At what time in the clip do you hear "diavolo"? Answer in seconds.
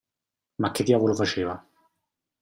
0.83-1.13